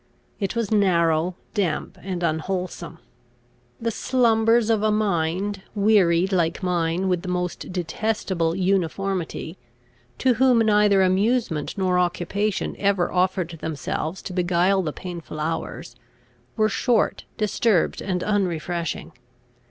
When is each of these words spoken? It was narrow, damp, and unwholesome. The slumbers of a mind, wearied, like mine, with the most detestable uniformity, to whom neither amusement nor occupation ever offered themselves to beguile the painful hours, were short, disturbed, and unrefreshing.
It 0.39 0.55
was 0.55 0.71
narrow, 0.71 1.35
damp, 1.53 1.95
and 2.01 2.23
unwholesome. 2.23 2.97
The 3.79 3.91
slumbers 3.91 4.71
of 4.71 4.81
a 4.81 4.89
mind, 4.89 5.61
wearied, 5.75 6.31
like 6.33 6.63
mine, 6.63 7.07
with 7.07 7.21
the 7.21 7.27
most 7.27 7.71
detestable 7.71 8.55
uniformity, 8.55 9.59
to 10.17 10.33
whom 10.33 10.57
neither 10.57 11.03
amusement 11.03 11.77
nor 11.77 11.99
occupation 11.99 12.75
ever 12.79 13.11
offered 13.11 13.59
themselves 13.61 14.23
to 14.23 14.33
beguile 14.33 14.81
the 14.81 14.91
painful 14.91 15.39
hours, 15.39 15.95
were 16.57 16.67
short, 16.67 17.25
disturbed, 17.37 18.01
and 18.01 18.23
unrefreshing. 18.23 19.11